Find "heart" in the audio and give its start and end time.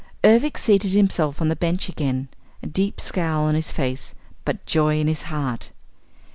5.29-5.69